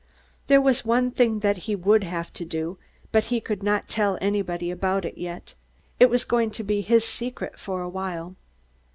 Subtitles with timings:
[0.47, 2.79] There was one thing that he would have to do,
[3.11, 5.53] but he could not tell anybody about it yet.
[5.99, 8.35] It was going to be his secret for a while.